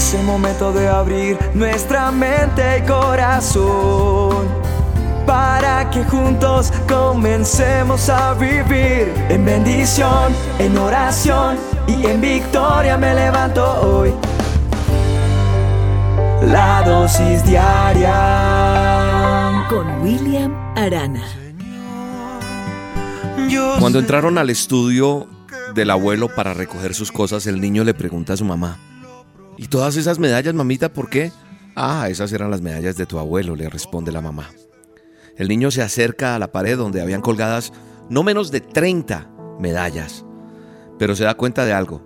[0.00, 4.48] Es el momento de abrir nuestra mente y corazón
[5.26, 13.62] para que juntos comencemos a vivir en bendición, en oración y en victoria me levanto
[13.82, 14.14] hoy.
[16.46, 18.16] La dosis diaria
[19.68, 21.26] con William Arana.
[23.78, 25.26] Cuando entraron al estudio
[25.74, 28.78] del abuelo para recoger sus cosas, el niño le pregunta a su mamá,
[29.60, 31.32] ¿y todas esas medallas, mamita, por qué?
[31.76, 34.48] Ah, esas eran las medallas de tu abuelo, le responde la mamá.
[35.36, 37.70] El niño se acerca a la pared donde habían colgadas
[38.08, 40.24] no menos de 30 medallas,
[40.98, 42.00] pero se da cuenta de algo,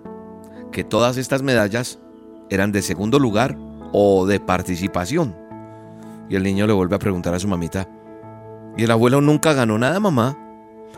[0.73, 1.97] que todas estas medallas
[2.49, 3.57] eran de segundo lugar
[3.93, 5.33] o de participación.
[6.29, 7.87] Y el niño le vuelve a preguntar a su mamita,
[8.75, 10.37] ¿y el abuelo nunca ganó nada, mamá?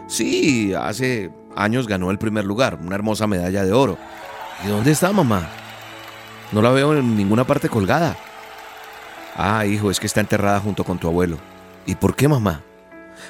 [0.07, 3.95] Sí, hace años ganó el primer lugar, una hermosa medalla de oro.
[4.65, 5.47] ¿Y dónde está mamá?
[6.51, 8.15] No la veo en ninguna parte colgada.
[9.35, 11.37] Ah, hijo, es que está enterrada junto con tu abuelo.
[11.85, 12.63] ¿Y por qué mamá?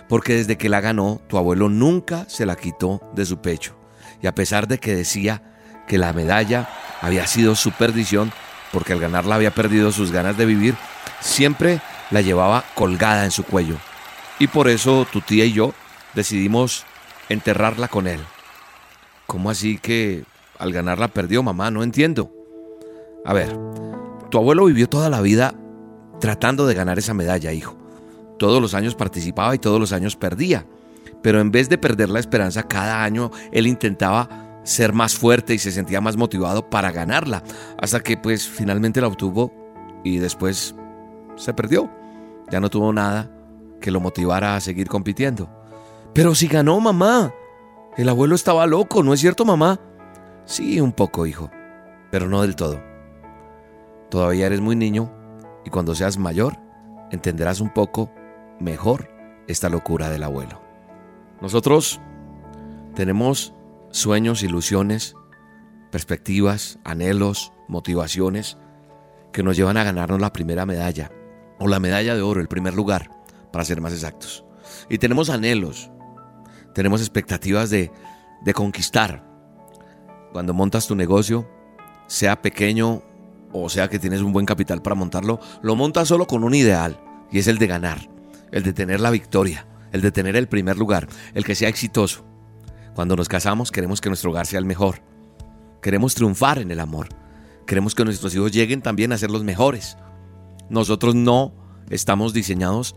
[0.08, 3.76] Porque desde que la ganó, tu abuelo nunca se la quitó de su pecho.
[4.22, 5.42] Y a pesar de que decía
[5.88, 6.70] que la medalla
[7.02, 8.32] había sido su perdición,
[8.72, 10.76] porque al ganarla había perdido sus ganas de vivir,
[11.20, 11.81] siempre
[12.12, 13.78] la llevaba colgada en su cuello.
[14.40, 15.74] Y por eso tu tía y yo
[16.14, 16.86] decidimos
[17.30, 18.20] enterrarla con él.
[19.26, 20.24] ¿Cómo así que
[20.58, 21.72] al ganarla perdió mamá?
[21.72, 22.37] No entiendo.
[23.28, 23.53] A ver,
[24.31, 25.53] tu abuelo vivió toda la vida
[26.22, 27.75] tratando de ganar esa medalla, hijo.
[28.39, 30.66] Todos los años participaba y todos los años perdía.
[31.22, 35.59] Pero en vez de perder la esperanza, cada año él intentaba ser más fuerte y
[35.59, 37.44] se sentía más motivado para ganarla.
[37.78, 39.52] Hasta que pues finalmente la obtuvo
[40.06, 40.73] y después
[41.36, 41.91] se perdió.
[42.50, 43.30] Ya no tuvo nada
[43.81, 45.50] que lo motivara a seguir compitiendo.
[46.14, 47.34] Pero si ganó mamá.
[47.97, 49.81] El abuelo estaba loco, ¿no es cierto mamá?
[50.45, 51.52] Sí, un poco, hijo,
[52.09, 52.87] pero no del todo.
[54.09, 55.11] Todavía eres muy niño
[55.66, 56.58] y cuando seas mayor
[57.11, 58.11] entenderás un poco
[58.59, 59.09] mejor
[59.47, 60.62] esta locura del abuelo.
[61.41, 62.00] Nosotros
[62.96, 63.53] tenemos
[63.91, 65.16] sueños, ilusiones,
[65.91, 68.57] perspectivas, anhelos, motivaciones
[69.31, 71.12] que nos llevan a ganarnos la primera medalla
[71.59, 73.12] o la medalla de oro, el primer lugar,
[73.51, 74.46] para ser más exactos.
[74.90, 75.91] Y tenemos anhelos,
[76.73, 77.91] tenemos expectativas de,
[78.41, 79.25] de conquistar.
[80.31, 81.47] Cuando montas tu negocio,
[82.07, 83.03] sea pequeño
[83.52, 87.00] o sea que tienes un buen capital para montarlo, lo montas solo con un ideal
[87.31, 88.09] y es el de ganar,
[88.52, 92.25] el de tener la victoria, el de tener el primer lugar, el que sea exitoso.
[92.96, 95.02] Cuando nos casamos queremos que nuestro hogar sea el mejor.
[95.81, 97.09] Queremos triunfar en el amor.
[97.66, 99.97] Queremos que nuestros hijos lleguen también a ser los mejores.
[100.69, 101.53] Nosotros no
[101.90, 102.96] estamos diseñados,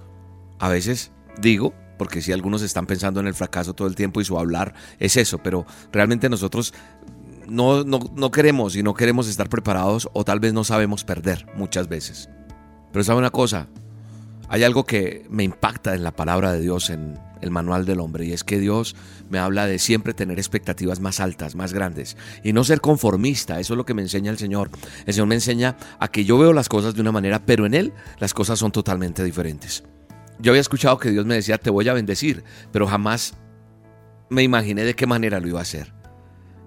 [0.58, 4.24] a veces digo, porque si algunos están pensando en el fracaso todo el tiempo y
[4.24, 6.72] su hablar es eso, pero realmente nosotros
[7.50, 11.88] no, no, queremos y no queremos estar preparados o tal vez no sabemos perder muchas
[11.88, 12.30] veces.
[12.92, 13.68] Pero sabe una cosa,
[14.48, 18.26] hay algo que me impacta en la palabra de Dios, en el manual del hombre,
[18.26, 18.96] y es que Dios
[19.28, 23.74] me habla de siempre tener expectativas más altas, más grandes, y no ser conformista, eso
[23.74, 24.70] es lo que me enseña el Señor.
[25.06, 27.74] El Señor me enseña a que yo veo las cosas de una manera, pero en
[27.74, 29.84] Él las cosas son totalmente diferentes.
[30.38, 33.34] Yo había escuchado que Dios me decía, te voy a bendecir, pero jamás
[34.30, 35.99] me imaginé de qué manera lo iba a hacer.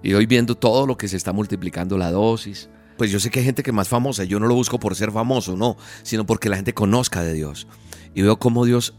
[0.04, 3.40] Y hoy viendo todo lo que se está multiplicando la dosis, pues yo sé que
[3.40, 6.26] hay gente que es más famosa, yo no lo busco por ser famoso, no, sino
[6.26, 7.66] porque la gente conozca de Dios.
[8.14, 8.94] Y veo cómo Dios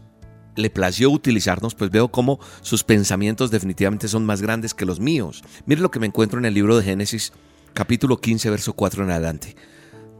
[0.56, 5.42] le plació utilizarnos, pues veo cómo sus pensamientos definitivamente son más grandes que los míos.
[5.64, 7.32] Mire lo que me encuentro en el libro de Génesis,
[7.72, 9.56] capítulo 15, verso 4 en adelante.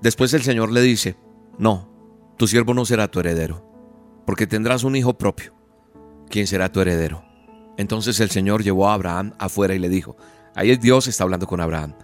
[0.01, 1.17] Después el Señor le dice,
[1.59, 1.91] no,
[2.39, 3.67] tu siervo no será tu heredero
[4.27, 5.55] porque tendrás un hijo propio.
[6.29, 7.25] ¿Quién será tu heredero?
[7.79, 10.17] Entonces el Señor llevó a Abraham afuera y le dijo,
[10.57, 11.95] ahí es Dios está hablando con Abraham.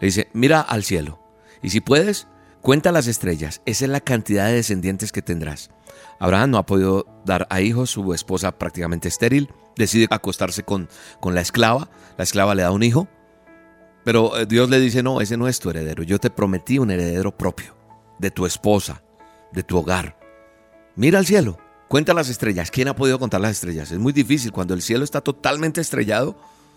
[0.00, 1.20] Le dice, mira al cielo
[1.62, 2.26] y si puedes,
[2.62, 5.70] cuenta las estrellas, esa es la cantidad de descendientes que tendrás.
[6.18, 10.88] Abraham no ha podido dar a hijos, su esposa prácticamente estéril, decide acostarse con,
[11.20, 13.08] con la esclava, la esclava le da un hijo,
[14.04, 16.90] pero eh, Dios le dice, no, ese no es tu heredero, yo te prometí un
[16.90, 17.76] heredero propio,
[18.18, 19.02] de tu esposa,
[19.52, 20.18] de tu hogar.
[20.94, 21.58] Mira al cielo,
[21.88, 22.70] Cuenta las estrellas.
[22.70, 23.92] ¿Quién ha podido contar las estrellas?
[23.92, 24.50] Es muy difícil.
[24.50, 26.36] Cuando el cielo está totalmente estrellado,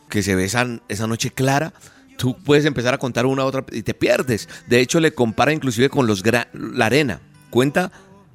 [0.09, 1.73] que se ve esa, noche clara,
[2.17, 4.49] tú puedes empezar a contar una a otra y te pierdes.
[4.67, 7.21] De hecho, le compara inclusive con los la arena.
[7.49, 7.91] Cuenta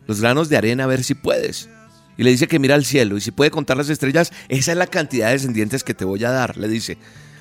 [0.06, 1.68] los granos de arena a ver si puedes.
[2.16, 4.78] Y le dice que mira al cielo y si puede contar las estrellas, esa es
[4.78, 6.96] la cantidad de descendientes que te voy a dar, le dice.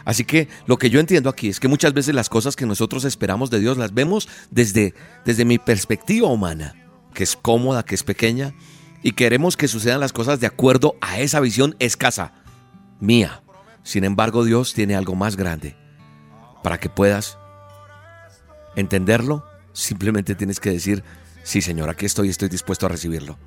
[0.05, 3.05] Así que lo que yo entiendo aquí es que muchas veces las cosas que nosotros
[3.05, 4.93] esperamos de Dios las vemos desde,
[5.25, 6.75] desde mi perspectiva humana,
[7.13, 8.53] que es cómoda, que es pequeña,
[9.01, 12.33] y queremos que sucedan las cosas de acuerdo a esa visión escasa,
[12.99, 13.42] mía.
[13.83, 15.75] Sin embargo, Dios tiene algo más grande
[16.63, 17.37] para que puedas
[18.75, 21.03] entenderlo Simplemente tienes que decir,
[21.43, 23.37] sí Señor, aquí estoy, estoy dispuesto a recibirlo.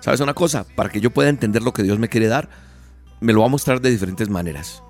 [0.00, 0.64] ¿Sabes una cosa?
[0.76, 2.48] Para que yo pueda entender lo que Dios me quiere dar,
[3.20, 4.82] me lo va a mostrar de diferentes maneras.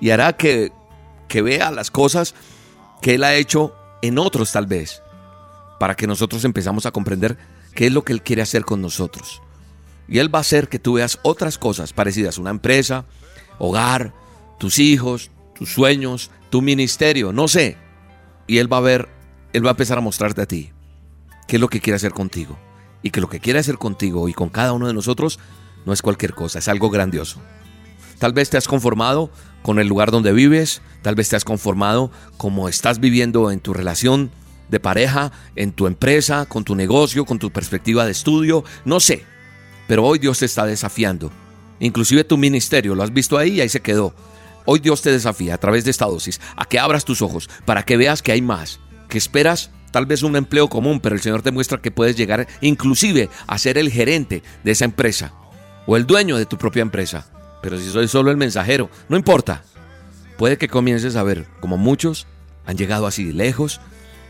[0.00, 0.72] Y hará que,
[1.28, 2.34] que vea las cosas
[3.02, 5.02] que Él ha hecho en otros tal vez,
[5.78, 7.36] para que nosotros empezamos a comprender
[7.74, 9.42] qué es lo que Él quiere hacer con nosotros.
[10.08, 13.04] Y Él va a hacer que tú veas otras cosas parecidas, una empresa,
[13.58, 14.14] hogar,
[14.58, 17.76] tus hijos, tus sueños, tu ministerio, no sé.
[18.46, 19.08] Y Él va a ver,
[19.52, 20.72] Él va a empezar a mostrarte a ti
[21.46, 22.58] qué es lo que quiere hacer contigo.
[23.02, 25.38] Y que lo que quiere hacer contigo y con cada uno de nosotros
[25.86, 27.40] no es cualquier cosa, es algo grandioso.
[28.18, 29.30] Tal vez te has conformado
[29.62, 33.72] con el lugar donde vives, tal vez te has conformado como estás viviendo en tu
[33.72, 34.32] relación
[34.68, 39.24] de pareja, en tu empresa, con tu negocio, con tu perspectiva de estudio, no sé.
[39.86, 41.30] Pero hoy Dios te está desafiando.
[41.80, 44.14] Inclusive tu ministerio, lo has visto ahí y ahí se quedó.
[44.64, 47.84] Hoy Dios te desafía a través de esta dosis a que abras tus ojos para
[47.84, 51.42] que veas que hay más, que esperas tal vez un empleo común, pero el Señor
[51.42, 55.32] te muestra que puedes llegar inclusive a ser el gerente de esa empresa
[55.86, 57.26] o el dueño de tu propia empresa.
[57.62, 59.62] Pero si soy solo el mensajero, no importa.
[60.36, 62.26] Puede que comiences a ver como muchos
[62.66, 63.80] han llegado así lejos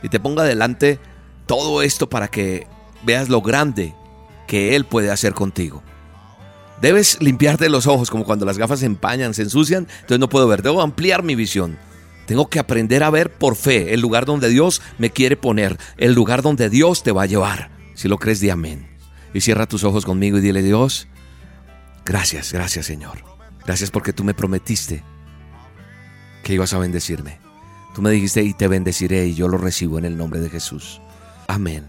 [0.02, 1.00] y te ponga delante
[1.46, 2.66] todo esto para que
[3.02, 3.94] veas lo grande
[4.46, 5.82] que Él puede hacer contigo.
[6.80, 10.46] Debes limpiarte los ojos como cuando las gafas se empañan, se ensucian, entonces no puedo
[10.46, 10.62] ver.
[10.62, 11.78] Debo ampliar mi visión.
[12.26, 16.12] Tengo que aprender a ver por fe el lugar donde Dios me quiere poner, el
[16.12, 17.70] lugar donde Dios te va a llevar.
[17.94, 18.86] Si lo crees, di amén.
[19.34, 21.08] Y cierra tus ojos conmigo y dile, Dios,
[22.04, 23.24] gracias, gracias Señor.
[23.64, 25.02] Gracias porque tú me prometiste
[26.42, 27.38] que ibas a bendecirme.
[27.94, 31.00] Tú me dijiste y te bendeciré y yo lo recibo en el nombre de Jesús.
[31.48, 31.86] Amén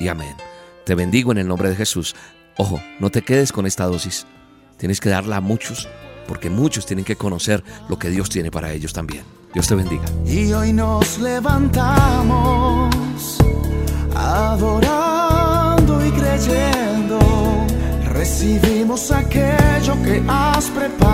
[0.00, 0.34] y amén.
[0.84, 2.16] Te bendigo en el nombre de Jesús.
[2.56, 4.26] Ojo, no te quedes con esta dosis.
[4.76, 5.88] Tienes que darla a muchos,
[6.28, 9.24] porque muchos tienen que conocer lo que Dios tiene para ellos también.
[9.52, 10.04] Dios te bendiga.
[10.26, 12.94] Y hoy nos levantamos
[14.14, 17.18] adorando y creyendo.
[18.12, 21.13] Recibimos aquello que has preparado